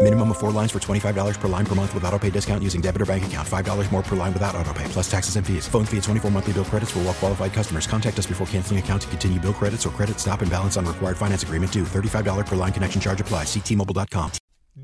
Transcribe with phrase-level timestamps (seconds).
[0.00, 2.80] Minimum of four lines for $25 per line per month with auto pay discount using
[2.80, 3.46] debit or bank account.
[3.46, 5.66] $5 more per line without auto pay, plus taxes and fees.
[5.66, 7.88] Phone fee at 24 monthly bill credits for all well qualified customers.
[7.88, 10.86] Contact us before canceling account to continue bill credits or credit stop and balance on
[10.86, 11.82] required finance agreement due.
[11.82, 13.42] $35 per line connection charge apply.
[13.42, 14.30] Ctmobile.com.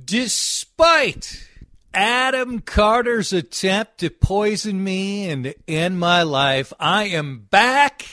[0.04, 1.48] Despite
[1.94, 8.04] Adam Carter's attempt to poison me and end my life, I am back.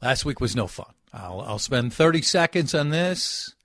[0.00, 0.92] Last week was no fun.
[1.12, 3.55] I'll, I'll spend 30 seconds on this,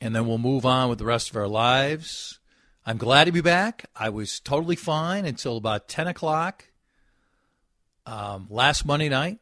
[0.00, 2.38] and then we'll move on with the rest of our lives.
[2.86, 3.84] I'm glad to be back.
[3.94, 6.64] I was totally fine until about 10 o'clock
[8.06, 9.38] um, last Monday night,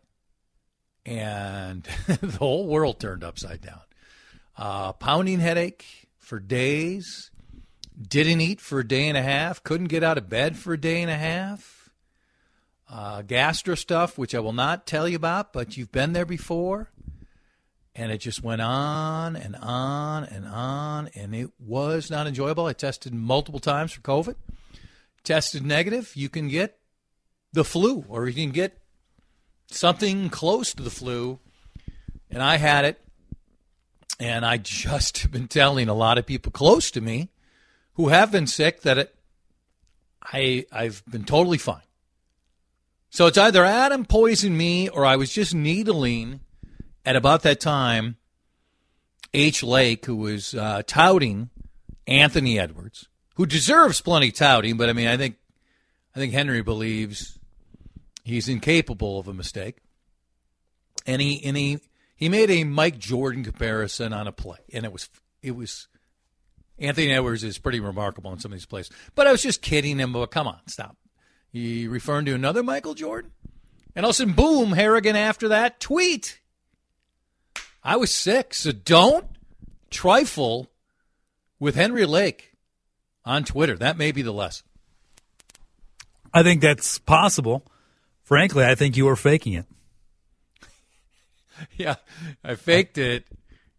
[1.06, 3.80] and the whole world turned upside down.
[4.56, 5.84] Uh, pounding headache
[6.18, 7.30] for days.
[8.00, 9.62] Didn't eat for a day and a half.
[9.62, 11.90] Couldn't get out of bed for a day and a half.
[12.90, 16.90] Uh, gastro stuff, which I will not tell you about, but you've been there before.
[17.98, 22.66] And it just went on and on and on, and it was not enjoyable.
[22.66, 24.36] I tested multiple times for COVID.
[25.24, 26.12] Tested negative.
[26.14, 26.78] You can get
[27.52, 28.78] the flu, or you can get
[29.66, 31.40] something close to the flu.
[32.30, 33.00] And I had it
[34.20, 37.30] and I just have been telling a lot of people close to me
[37.94, 39.14] who have been sick that it,
[40.22, 41.82] I I've been totally fine.
[43.10, 46.40] So it's either Adam poisoned me or I was just needling
[47.08, 48.18] at about that time
[49.32, 49.62] H.
[49.62, 51.48] Lake, who was uh, touting
[52.06, 55.36] Anthony Edwards, who deserves plenty touting, but I mean I think
[56.14, 57.38] I think Henry believes
[58.24, 59.78] he's incapable of a mistake.
[61.06, 61.80] And he and he
[62.14, 65.08] he made a Mike Jordan comparison on a play, and it was
[65.42, 65.88] it was
[66.78, 68.90] Anthony Edwards is pretty remarkable in some of these plays.
[69.14, 70.12] But I was just kidding him.
[70.12, 70.98] But come on, stop.
[71.50, 73.30] He referring to another Michael Jordan,
[73.96, 76.40] and all of a sudden, boom, Harrigan after that tweet.
[77.88, 79.24] I was sick, so don't
[79.88, 80.70] trifle
[81.58, 82.52] with Henry Lake
[83.24, 83.78] on Twitter.
[83.78, 84.66] That may be the lesson.
[86.34, 87.64] I think that's possible.
[88.24, 89.64] Frankly, I think you were faking it.
[91.78, 91.94] yeah,
[92.44, 93.24] I faked it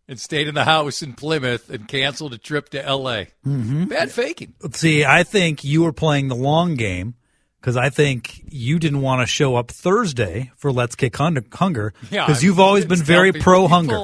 [0.08, 3.28] and stayed in the house in Plymouth and canceled a trip to L.A.
[3.46, 3.86] Mm-hmm.
[3.86, 4.56] Bad faking.
[4.72, 7.14] See, I think you were playing the long game
[7.60, 12.12] because I think you didn't want to show up Thursday for Let's Kick Hunger because
[12.12, 14.00] Yeah, you've always been very pro hunger.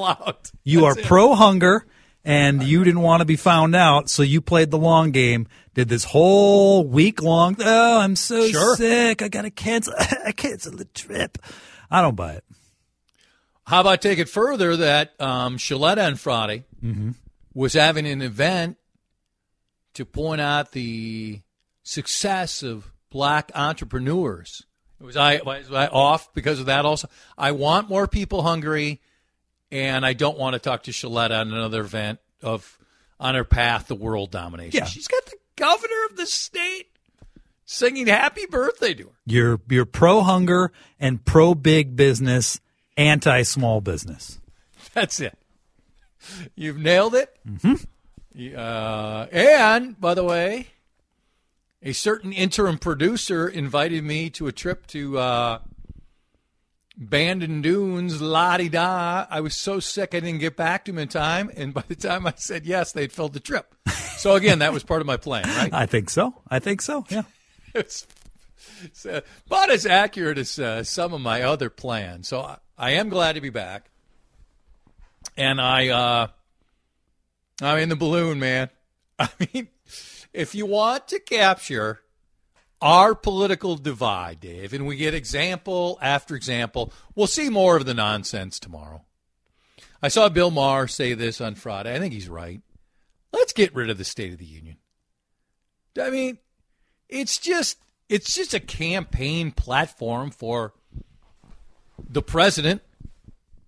[0.64, 1.86] You are pro hunger,
[2.24, 5.46] and you didn't want to be found out, so you played the long game.
[5.74, 7.56] Did this whole week long?
[7.60, 8.76] Oh, I'm so Sure.
[8.76, 9.20] sick.
[9.22, 9.94] I gotta cancel.
[10.24, 11.38] I cancel the trip.
[11.90, 12.44] I don't buy it.
[13.66, 17.10] How about take it further that um, Shaletta on Friday Mm-hmm.
[17.54, 18.76] was having an event
[19.94, 21.40] to point out the
[21.82, 24.64] success of black entrepreneurs.
[25.00, 27.08] Was I, was I off because of that also?
[27.36, 29.00] I want more people hungry,
[29.70, 32.78] and I don't want to talk to Shaletta on another event of
[33.20, 34.78] on her path to world domination.
[34.78, 34.86] Yeah.
[34.86, 36.88] She's got the governor of the state
[37.64, 39.10] singing happy birthday to her.
[39.26, 42.60] You're you're pro hunger and pro big business,
[42.96, 44.40] anti small business.
[44.94, 45.36] That's it.
[46.54, 47.36] You've nailed it.
[47.46, 48.54] Mm-hmm.
[48.56, 50.68] Uh, and by the way,
[51.86, 55.58] a certain interim producer invited me to a trip to uh,
[56.96, 59.24] Bandon Dunes, la di da.
[59.30, 61.94] I was so sick I didn't get back to him in time, and by the
[61.94, 63.72] time I said yes, they'd filled the trip.
[64.16, 65.72] So again, that was part of my plan, right?
[65.72, 66.34] I think so.
[66.50, 67.04] I think so.
[67.08, 67.22] Yeah.
[67.74, 68.04] it's,
[68.82, 72.26] it's uh, about as accurate as uh, some of my other plans.
[72.26, 73.90] So I, I am glad to be back,
[75.36, 76.26] and I uh,
[77.62, 78.70] I mean, the balloon, man.
[79.20, 79.68] I mean,
[80.36, 82.02] if you want to capture
[82.82, 87.94] our political divide, Dave, and we get example after example, we'll see more of the
[87.94, 89.02] nonsense tomorrow.
[90.02, 91.96] I saw Bill Maher say this on Friday.
[91.96, 92.60] I think he's right.
[93.32, 94.76] Let's get rid of the State of the Union.
[95.98, 96.38] I mean,
[97.08, 97.78] it's just
[98.08, 100.74] it's just a campaign platform for
[101.98, 102.82] the president,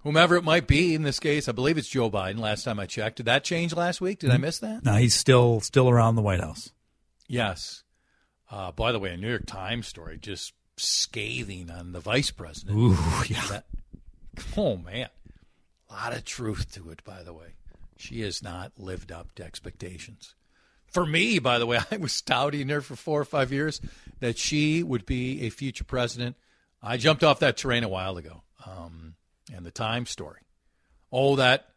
[0.09, 0.95] whomever it might be.
[0.95, 2.39] In this case, I believe it's Joe Biden.
[2.39, 4.21] Last time I checked, did that change last week?
[4.21, 4.83] Did I miss that?
[4.83, 6.73] No, he's still still around the White House.
[7.27, 7.83] Yes.
[8.51, 12.79] Uh, by the way, a New York Times story just scathing on the vice president.
[12.79, 12.97] Ooh,
[13.27, 13.45] yeah.
[13.51, 13.67] That,
[14.57, 15.11] oh man,
[15.91, 17.05] a lot of truth to it.
[17.05, 17.57] By the way,
[17.99, 20.35] she has not lived up to expectations.
[20.87, 23.83] For me, by the way, I was touting her for four or five years
[24.21, 26.37] that she would be a future president.
[26.83, 28.43] I jumped off that train a while ago.
[28.65, 29.17] Um,
[29.55, 30.41] and the Times story.
[31.11, 31.69] All that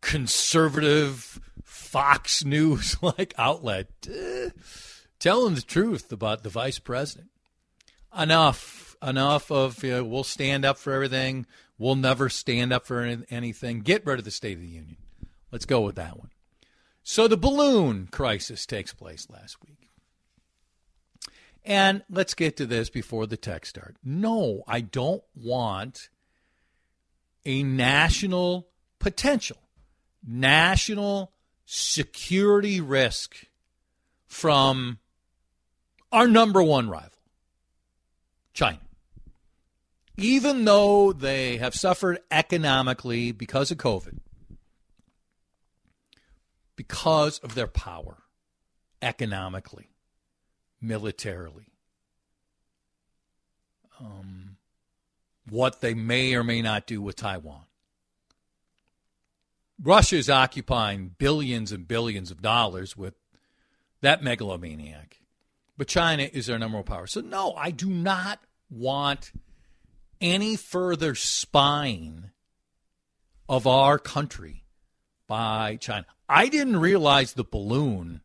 [0.00, 4.50] conservative Fox News like outlet uh,
[5.18, 7.30] telling the truth about the vice president.
[8.18, 11.46] Enough, enough of you know, we'll stand up for everything.
[11.78, 13.80] We'll never stand up for anything.
[13.80, 14.96] Get rid of the State of the Union.
[15.52, 16.30] Let's go with that one.
[17.02, 19.90] So the balloon crisis takes place last week.
[21.64, 23.96] And let's get to this before the text start.
[24.04, 26.08] No, I don't want
[27.44, 29.58] a national potential,
[30.26, 31.32] national
[31.64, 33.46] security risk
[34.26, 34.98] from
[36.12, 37.10] our number one rival,
[38.52, 38.80] China.
[40.16, 44.18] Even though they have suffered economically because of COVID,
[46.76, 48.18] because of their power,
[49.00, 49.90] economically,
[50.80, 51.66] militarily,
[53.98, 54.49] um,
[55.50, 57.64] what they may or may not do with Taiwan.
[59.82, 63.14] Russia is occupying billions and billions of dollars with
[64.02, 65.20] that megalomaniac.
[65.76, 67.06] But China is their number one power.
[67.06, 69.32] So, no, I do not want
[70.20, 72.30] any further spying
[73.48, 74.64] of our country
[75.26, 76.04] by China.
[76.28, 78.20] I didn't realize the balloon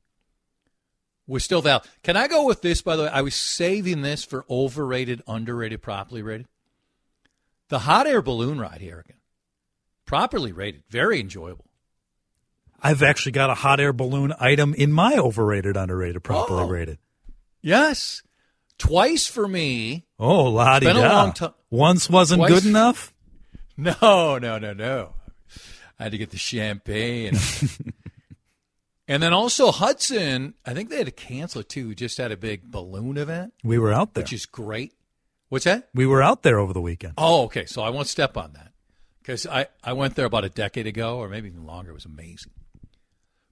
[1.28, 1.84] was still valid.
[2.04, 3.10] Can I go with this, by the way?
[3.10, 6.48] I was saving this for overrated, underrated, properly rated.
[7.70, 9.18] The hot air balloon ride here again.
[10.06, 10.84] Properly rated.
[10.90, 11.66] Very enjoyable.
[12.82, 16.68] I've actually got a hot air balloon item in my overrated, underrated, properly Oh.
[16.68, 17.00] rated.
[17.62, 18.22] Yes.
[18.78, 20.06] Twice for me.
[20.20, 23.12] Oh, lottie Been a long ti- Once wasn't Twice- good enough.
[23.78, 25.16] No, no, no, no.
[26.00, 27.38] I had to get the champagne.
[29.08, 31.94] and then also Hudson, I think they had to cancel it too.
[31.94, 34.24] Just had a big balloon event, We were out there.
[34.24, 34.94] which is great.
[35.56, 35.88] What's that?
[35.94, 37.14] we were out there over the weekend.
[37.18, 37.66] Oh, okay.
[37.66, 38.74] So I won't step on that
[39.22, 41.92] because I, I went there about a decade ago or maybe even longer.
[41.92, 42.52] It was amazing.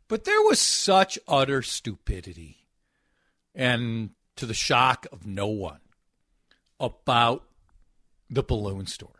[0.09, 2.67] But there was such utter stupidity
[3.55, 5.79] and to the shock of no one
[6.77, 7.45] about
[8.29, 9.13] the balloon story.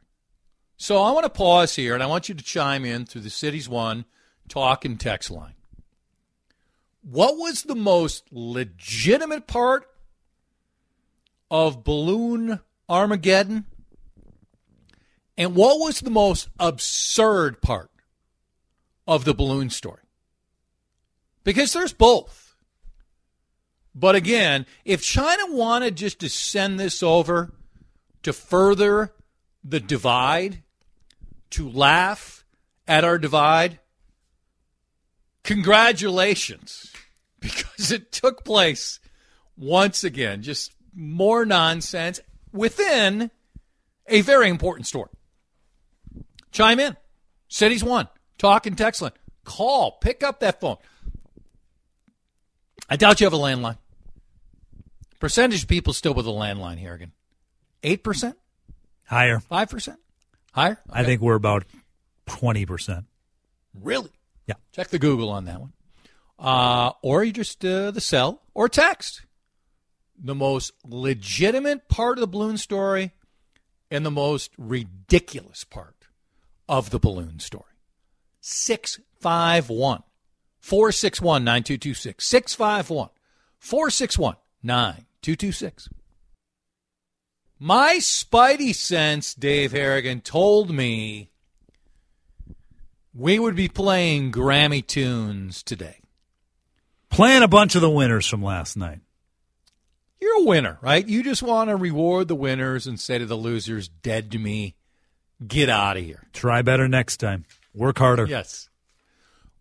[0.75, 3.29] So I want to pause here and I want you to chime in through the
[3.29, 4.03] Cities One
[4.49, 5.55] talk and text line.
[7.01, 9.87] What was the most legitimate part
[11.49, 12.59] of Balloon
[12.89, 13.65] Armageddon?
[15.37, 17.89] And what was the most absurd part
[19.07, 20.01] of the balloon story?
[21.43, 22.55] Because there's both.
[23.95, 27.53] But again, if China wanted just to send this over
[28.23, 29.13] to further
[29.63, 30.63] the divide,
[31.51, 32.45] to laugh
[32.87, 33.79] at our divide,
[35.43, 36.91] congratulations.
[37.43, 39.01] Because it took place
[39.57, 40.43] once again.
[40.43, 42.21] Just more nonsense
[42.53, 43.31] within
[44.07, 45.09] a very important story.
[46.51, 46.95] Chime in.
[47.47, 48.07] Cities one.
[48.37, 49.11] Talk and text line.
[49.43, 49.93] Call.
[49.99, 50.77] Pick up that phone.
[52.89, 53.77] I doubt you have a landline.
[55.19, 57.11] Percentage of people still with a landline here again.
[57.83, 58.35] 8%?
[59.05, 59.39] Higher.
[59.39, 59.97] 5%?
[60.51, 60.77] Higher?
[60.89, 61.63] I think we're about
[62.27, 63.05] 20%.
[63.81, 64.11] Really?
[64.47, 64.55] Yeah.
[64.71, 65.73] Check the Google on that one.
[66.37, 69.21] Uh, or you just uh, the cell or text.
[70.17, 73.11] The most legitimate part of the balloon story
[73.91, 76.07] and the most ridiculous part
[76.67, 77.65] of the balloon story.
[78.41, 80.03] 651
[80.59, 82.25] 461 9226.
[82.25, 83.09] 651
[83.59, 85.89] 461 9226.
[87.59, 91.29] My spidey sense, Dave Harrigan, told me
[93.13, 95.99] we would be playing Grammy tunes today.
[97.09, 98.99] Playing a bunch of the winners from last night.
[100.23, 101.05] You're a winner, right?
[101.05, 104.73] You just want to reward the winners and say to the losers, dead to me,
[105.45, 106.23] get out of here.
[106.31, 107.43] Try better next time.
[107.73, 108.25] Work harder.
[108.25, 108.69] Yes.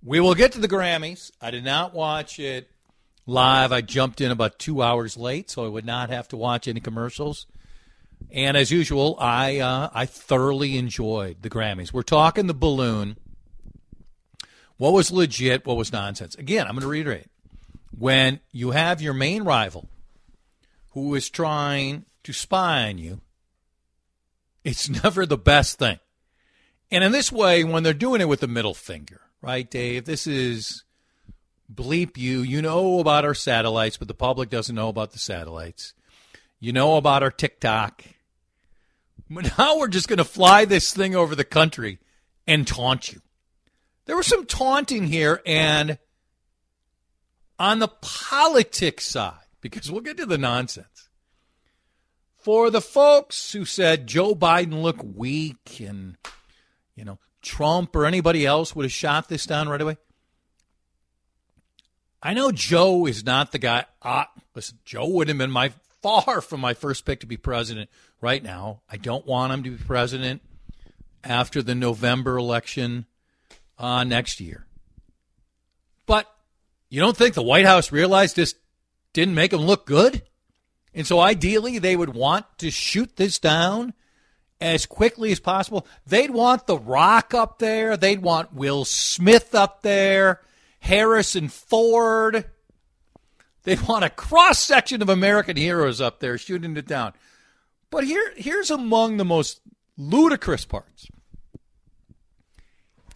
[0.04, 1.32] We will get to the Grammys.
[1.40, 2.70] I did not watch it
[3.26, 3.72] live.
[3.72, 6.78] I jumped in about two hours late, so I would not have to watch any
[6.78, 7.48] commercials.
[8.30, 11.92] And as usual, I uh, I thoroughly enjoyed the Grammys.
[11.92, 13.16] We're talking the balloon.
[14.76, 15.66] What was legit?
[15.66, 16.36] What was nonsense?
[16.36, 17.26] Again, I'm going to reiterate.
[17.98, 19.88] When you have your main rival
[20.92, 23.20] who is trying to spy on you,
[24.64, 25.98] it's never the best thing.
[26.90, 30.04] And in this way, when they're doing it with the middle finger, right, Dave?
[30.04, 30.84] This is
[31.72, 32.40] bleep you.
[32.40, 35.94] You know about our satellites, but the public doesn't know about the satellites.
[36.60, 38.04] You know about our TikTok.
[39.30, 41.98] But Now we're just going to fly this thing over the country
[42.46, 43.22] and taunt you.
[44.04, 45.98] There was some taunting here, and
[47.58, 51.08] on the politics side, because we'll get to the nonsense.
[52.36, 56.18] For the folks who said Joe Biden looked weak and,
[56.94, 59.96] you know, Trump or anybody else would have shot this down right away.
[62.22, 63.86] I know Joe is not the guy.
[64.00, 67.88] Uh, listen, Joe would have been my far from my first pick to be president
[68.20, 68.82] right now.
[68.90, 70.42] I don't want him to be president
[71.24, 73.06] after the November election
[73.78, 74.66] uh, next year.
[76.06, 76.26] But
[76.88, 78.54] you don't think the White House realized this
[79.12, 80.22] didn't make them look good?
[80.94, 83.94] And so ideally, they would want to shoot this down
[84.60, 85.86] as quickly as possible.
[86.06, 87.96] They'd want The Rock up there.
[87.96, 90.40] They'd want Will Smith up there,
[90.80, 92.44] Harrison Ford.
[93.64, 97.12] They'd want a cross section of American heroes up there shooting it down.
[97.90, 99.60] But here, here's among the most
[99.96, 101.06] ludicrous parts.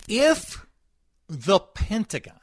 [0.08, 0.66] If
[1.28, 2.38] the Pentagon,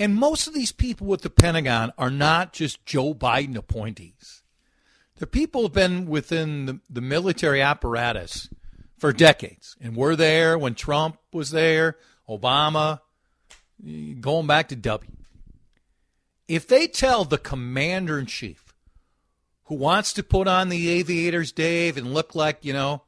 [0.00, 4.42] and most of these people with the Pentagon are not just Joe Biden appointees,
[5.18, 8.48] the people have been within the, the military apparatus
[8.96, 13.00] for decades and were there when Trump was there, Obama,
[14.20, 15.12] going back to W.
[16.48, 18.74] If they tell the commander in chief
[19.64, 23.02] who wants to put on the aviators, Dave, and look like, you know,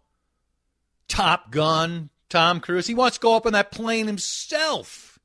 [1.09, 5.19] Top Gun, Tom Cruise, he wants to go up on that plane himself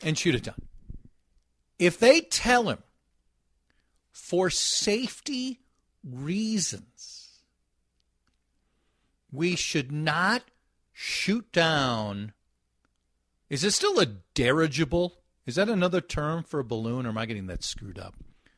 [0.00, 0.54] and shoot a down.
[1.78, 2.78] If they tell him
[4.12, 5.60] for safety
[6.04, 7.40] reasons.
[9.32, 10.44] We should not
[10.92, 12.32] shoot down.
[13.50, 15.18] Is it still a dirigible?
[15.46, 18.14] Is that another term for a balloon, or am I getting that screwed up?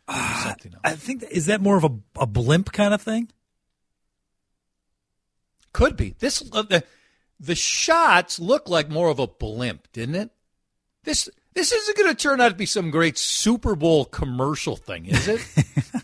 [0.07, 0.83] Uh, something else.
[0.85, 3.29] I think that, is that more of a, a blimp kind of thing.
[5.73, 6.49] Could be this.
[6.53, 6.85] Uh, the,
[7.41, 10.31] the shots look like more of a blimp, didn't it?
[11.05, 15.07] This this isn't going to turn out to be some great Super Bowl commercial thing,
[15.07, 15.41] is it?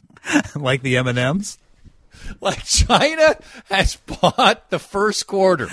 [0.56, 1.59] like the M and M's.
[2.40, 5.68] Like China has bought the first quarter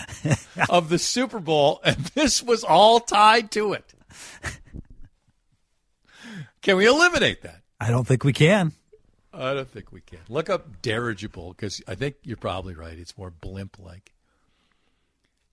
[0.69, 3.93] of the Super Bowl, and this was all tied to it.
[6.61, 7.61] Can we eliminate that?
[7.79, 8.73] I don't think we can.
[9.31, 10.19] I don't think we can.
[10.27, 12.97] Look up dirigible because I think you're probably right.
[12.97, 14.11] It's more blimp like.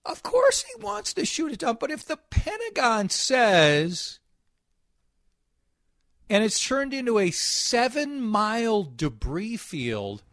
[0.07, 4.19] Of course he wants to shoot it down, but if the Pentagon says
[6.29, 10.23] and it's turned into a seven mile debris field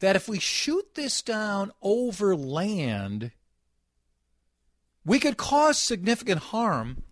[0.00, 3.32] that if we shoot this down over land,
[5.04, 7.02] we could cause significant harm.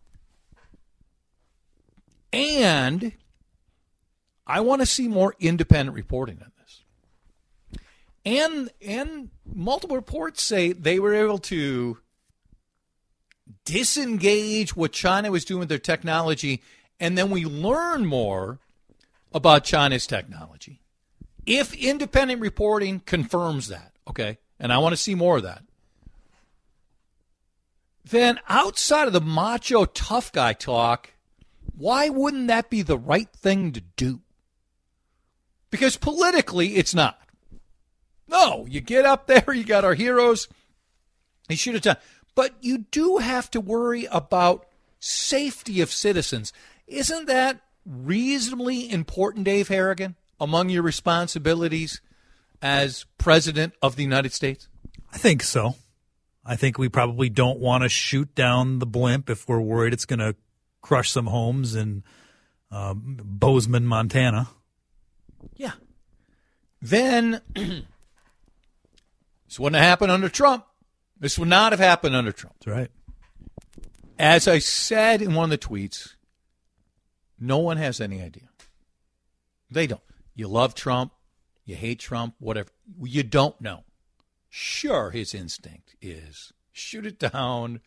[2.32, 3.12] And
[4.46, 6.55] I want to see more independent reporting this.
[8.26, 11.98] And and multiple reports say they were able to
[13.64, 16.60] disengage what China was doing with their technology
[16.98, 18.58] and then we learn more
[19.32, 20.80] about China's technology.
[21.44, 25.62] If independent reporting confirms that, okay, and I want to see more of that,
[28.04, 31.12] then outside of the macho tough guy talk,
[31.76, 34.20] why wouldn't that be the right thing to do?
[35.70, 37.20] Because politically, it's not.
[38.28, 40.48] No, you get up there, you got our heroes,
[41.48, 41.96] you shoot a ton.
[42.34, 44.66] But you do have to worry about
[44.98, 46.52] safety of citizens.
[46.86, 52.00] Isn't that reasonably important, Dave Harrigan, among your responsibilities
[52.60, 54.68] as President of the United States?
[55.12, 55.76] I think so.
[56.44, 60.04] I think we probably don't want to shoot down the blimp if we're worried it's
[60.04, 60.36] going to
[60.80, 62.04] crush some homes in
[62.70, 64.48] uh, Bozeman, Montana.
[65.56, 65.72] Yeah.
[66.80, 67.40] Then
[69.56, 70.66] this wouldn't have happened under Trump.
[71.18, 72.56] This would not have happened under Trump.
[72.58, 72.90] That's right.
[74.18, 76.10] As I said in one of the tweets,
[77.40, 78.50] no one has any idea.
[79.70, 80.02] They don't.
[80.34, 81.12] You love Trump,
[81.64, 82.68] you hate Trump, whatever.
[83.02, 83.84] You don't know.
[84.50, 87.80] Sure, his instinct is shoot it down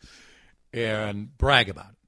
[0.72, 1.98] and brag about it.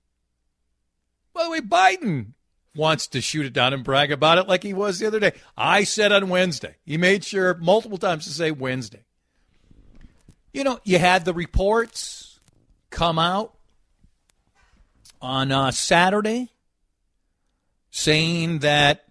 [1.33, 2.33] By the way, Biden
[2.75, 5.35] wants to shoot it down and brag about it like he was the other day.
[5.57, 6.79] I said on Wednesday.
[6.85, 9.05] He made sure multiple times to say Wednesday.
[10.53, 12.39] You know, you had the reports
[12.91, 13.55] come out
[15.21, 16.51] on uh, Saturday
[17.91, 19.05] saying that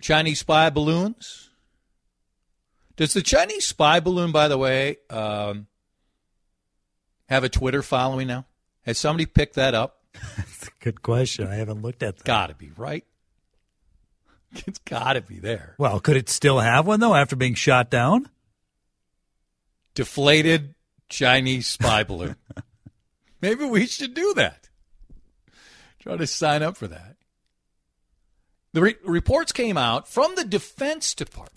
[0.00, 1.50] Chinese spy balloons.
[2.96, 5.66] Does the Chinese spy balloon, by the way, um,
[7.28, 8.46] have a Twitter following now?
[8.82, 9.98] Has somebody picked that up?
[10.36, 11.46] That's a good question.
[11.46, 12.24] I haven't looked at that.
[12.24, 13.04] Got to be, right?
[14.68, 15.74] It's got to be there.
[15.78, 18.28] Well, could it still have one, though, after being shot down?
[19.94, 20.74] Deflated
[21.08, 22.36] Chinese spy balloon.
[23.40, 24.68] Maybe we should do that.
[26.00, 27.16] Try to sign up for that.
[28.72, 31.52] The re- reports came out from the Defense Department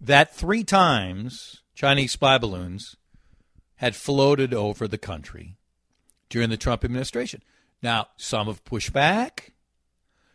[0.00, 2.96] that three times Chinese spy balloons
[3.76, 5.56] had floated over the country
[6.28, 7.42] during the Trump administration.
[7.82, 9.52] Now, some have pushed back.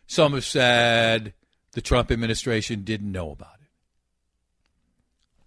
[0.06, 1.34] Some have said
[1.72, 3.68] the Trump administration didn't know about it.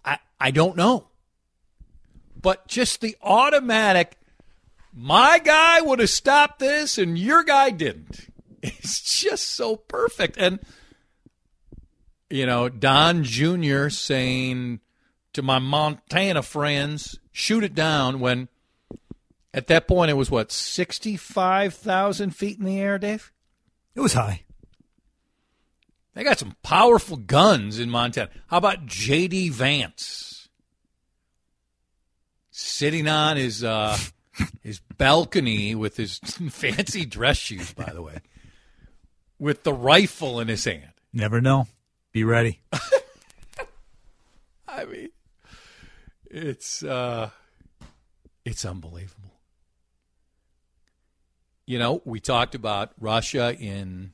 [0.04, 1.08] I, I don't know.
[2.46, 4.16] But just the automatic,
[4.94, 8.20] my guy would have stopped this and your guy didn't.
[8.62, 10.36] It's just so perfect.
[10.36, 10.60] And,
[12.30, 13.88] you know, Don Jr.
[13.88, 14.78] saying
[15.32, 18.46] to my Montana friends, shoot it down when
[19.52, 23.32] at that point, it was what sixty-five thousand feet in the air, Dave.
[23.96, 24.42] It was high.
[26.14, 28.30] They got some powerful guns in Montana.
[28.46, 29.48] How about J.D.
[29.48, 30.35] Vance
[32.56, 33.96] sitting on his uh,
[34.62, 36.18] his balcony with his
[36.50, 38.18] fancy dress shoes, by the way,
[39.38, 40.92] with the rifle in his hand?
[41.12, 41.68] Never know.
[42.12, 42.62] Be ready.
[44.68, 45.10] I mean,
[46.30, 47.30] it's uh,
[48.44, 49.34] it's unbelievable.
[51.66, 54.12] You know, we talked about Russia in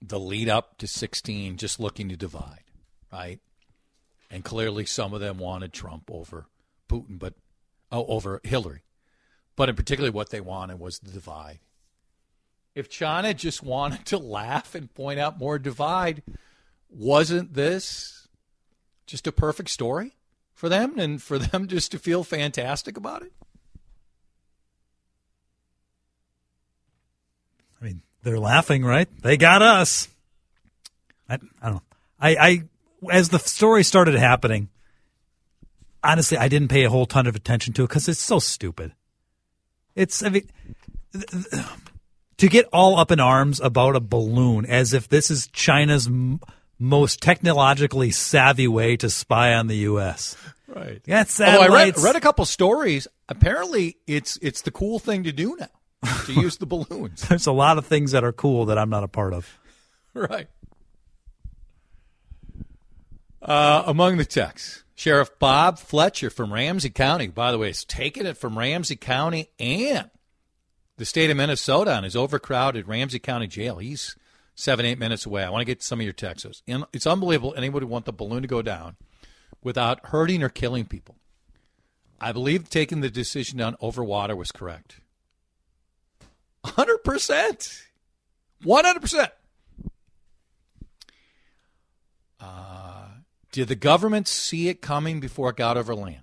[0.00, 2.64] the lead up to 16 just looking to divide,
[3.12, 3.40] right?
[4.30, 6.46] And clearly some of them wanted Trump over
[6.92, 7.34] Putin, but
[7.92, 8.82] oh, over Hillary.
[9.54, 11.60] But in particular, what they wanted was the divide.
[12.74, 16.22] If China just wanted to laugh and point out more divide,
[16.88, 18.28] wasn't this
[19.06, 20.16] just a perfect story
[20.54, 23.32] for them and for them just to feel fantastic about it?
[27.80, 29.08] I mean, they're laughing, right?
[29.22, 30.08] They got us.
[31.28, 31.82] I, I don't know.
[32.18, 32.62] I, I,
[33.10, 34.68] as the story started happening,
[36.02, 38.92] honestly, I didn't pay a whole ton of attention to it because it's so stupid.
[39.94, 40.48] It's, I mean,
[42.38, 46.40] to get all up in arms about a balloon as if this is China's m-
[46.78, 50.36] most technologically savvy way to spy on the U.S.
[50.66, 51.02] Right.
[51.04, 53.06] That's yeah, oh, I read, read a couple stories.
[53.28, 55.68] Apparently, it's it's the cool thing to do now
[56.24, 57.28] to use the balloons.
[57.28, 59.58] There's a lot of things that are cool that I'm not a part of.
[60.14, 60.46] Right.
[63.40, 68.24] Uh, among the texts, Sheriff Bob Fletcher from Ramsey County, by the way, is taking
[68.24, 70.08] it from Ramsey County and
[70.96, 73.78] the state of Minnesota on his overcrowded Ramsey County jail.
[73.78, 74.14] He's
[74.54, 75.42] seven, eight minutes away.
[75.42, 76.62] I want to get some of your texts.
[76.92, 78.94] It's unbelievable anybody would want the balloon to go down
[79.60, 81.16] without hurting or killing people.
[82.20, 85.00] I believe taking the decision down over water was correct.
[86.64, 87.82] 100%.
[88.64, 89.28] 100%.
[92.38, 93.08] Uh,
[93.52, 96.22] did the government see it coming before it got over land?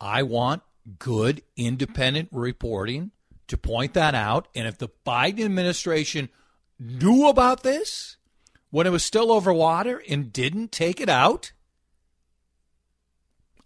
[0.00, 0.62] I want
[0.98, 3.10] good, independent reporting
[3.48, 4.48] to point that out.
[4.54, 6.28] And if the Biden administration
[6.78, 8.16] knew about this
[8.70, 11.52] when it was still over water and didn't take it out,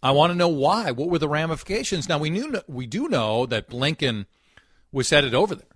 [0.01, 0.91] I want to know why.
[0.91, 2.09] What were the ramifications?
[2.09, 4.25] Now we knew we do know that Blinken
[4.91, 5.67] was headed over there.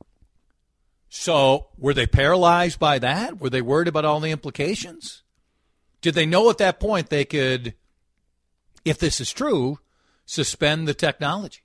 [1.07, 3.39] So were they paralyzed by that?
[3.39, 5.21] Were they worried about all the implications?
[6.05, 7.73] Did they know at that point they could,
[8.85, 9.79] if this is true,
[10.23, 11.61] suspend the technology?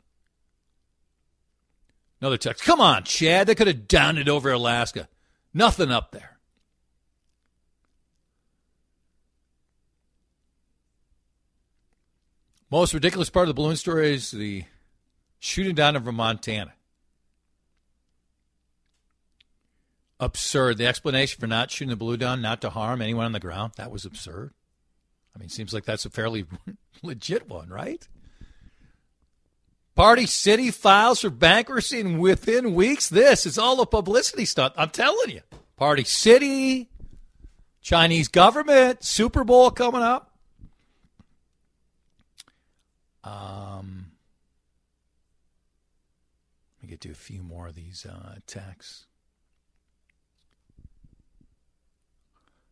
[2.22, 2.64] Another text.
[2.64, 3.46] Come on, Chad.
[3.46, 5.11] They could have downed it over Alaska.
[5.53, 6.38] Nothing up there.
[12.70, 14.64] Most ridiculous part of the balloon story is the
[15.38, 16.72] shooting down over Montana.
[20.20, 20.78] Absurd.
[20.78, 23.72] The explanation for not shooting the balloon down, not to harm anyone on the ground,
[23.76, 24.52] that was absurd.
[25.35, 26.44] I mean, seems like that's a fairly
[27.02, 28.06] legit one, right?
[29.96, 33.09] Party City files for bankruptcy and within weeks.
[33.09, 34.74] This is all a publicity stunt.
[34.76, 35.40] I'm telling you.
[35.76, 36.90] Party City,
[37.83, 40.38] Chinese government, Super Bowl coming up.
[43.24, 44.12] Um,
[46.80, 49.06] we get to a few more of these uh, texts.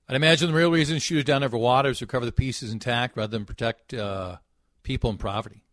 [0.08, 3.16] I'd imagine the real reason shooters down over water is to recover the pieces intact
[3.16, 4.36] rather than protect uh,
[4.82, 5.64] people and property.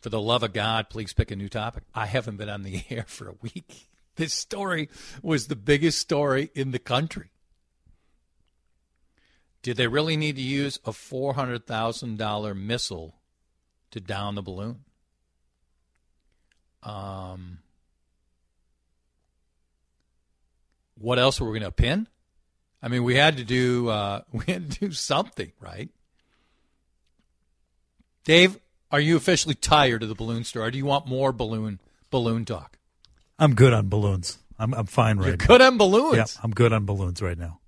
[0.00, 1.84] For the love of God, please pick a new topic.
[1.94, 3.88] I haven't been on the air for a week.
[4.16, 4.90] This story
[5.22, 7.30] was the biggest story in the country.
[9.62, 13.14] Did they really need to use a $400,000 missile
[13.90, 14.84] to down the balloon?
[16.82, 17.58] Um,
[20.98, 22.06] what else were we going to pin?
[22.82, 25.90] I mean, we had to do uh, we had to do something, right?
[28.24, 28.58] Dave,
[28.90, 30.68] are you officially tired of the balloon story?
[30.68, 32.78] Or do you want more balloon balloon talk?
[33.38, 34.38] I'm good on balloons.
[34.58, 35.46] I'm I'm fine right You're now.
[35.46, 36.16] good on balloons.
[36.16, 37.60] Yeah, I'm good on balloons right now.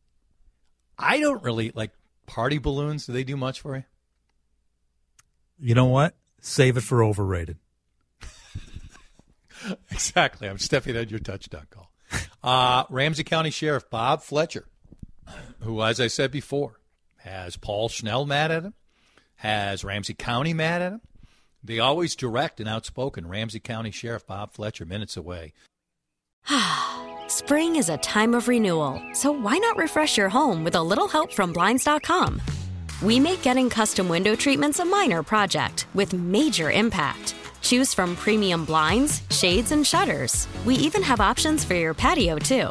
[0.98, 1.90] I don't really like
[2.27, 3.07] party balloons.
[3.07, 3.85] Do they do much for you?
[5.59, 6.14] You know what?
[6.40, 7.57] Save it for overrated.
[9.90, 10.48] exactly.
[10.48, 11.90] I'm stepping on your touchdown call.
[12.42, 14.66] Uh, Ramsey County Sheriff Bob Fletcher,
[15.61, 16.81] who, as I said before,
[17.19, 18.75] has Paul Schnell mad at him,
[19.37, 21.01] has Ramsey County mad at him.
[21.65, 23.29] They always direct and outspoken.
[23.29, 25.53] Ramsey County Sheriff Bob Fletcher, minutes away.
[27.29, 31.09] Spring is a time of renewal, so why not refresh your home with a little
[31.09, 32.43] help from Blinds.com?
[33.03, 37.35] We make getting custom window treatments a minor project with major impact.
[37.61, 40.47] Choose from premium blinds, shades, and shutters.
[40.65, 42.71] We even have options for your patio, too.